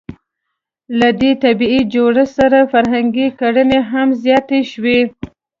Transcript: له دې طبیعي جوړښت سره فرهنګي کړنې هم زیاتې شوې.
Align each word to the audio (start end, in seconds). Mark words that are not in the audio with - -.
له 0.99 1.09
دې 1.21 1.31
طبیعي 1.43 1.81
جوړښت 1.93 2.33
سره 2.39 2.59
فرهنګي 2.73 3.27
کړنې 3.39 3.79
هم 3.91 4.07
زیاتې 4.23 4.59
شوې. 4.71 4.99